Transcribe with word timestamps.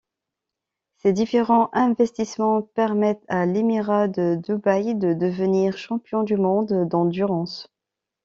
Ses 0.97 1.13
différents 1.13 1.69
investissement 1.73 2.63
permettent 2.63 3.23
à 3.27 3.45
l'émirat 3.45 4.07
de 4.07 4.39
Dubaï 4.43 4.95
de 4.95 5.13
devenir 5.13 5.77
champion 5.77 6.23
du 6.23 6.37
monde 6.37 6.89
d'endurance. 6.89 7.71